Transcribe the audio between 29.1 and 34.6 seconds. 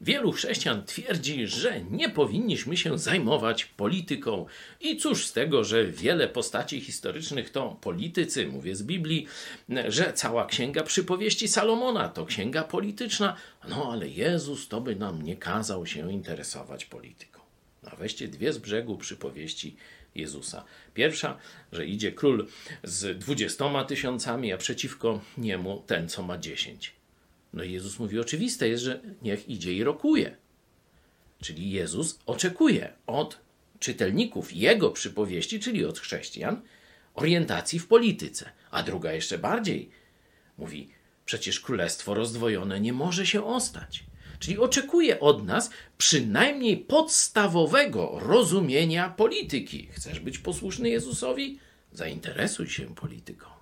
niech idzie i rokuje. Czyli Jezus oczekuje od czytelników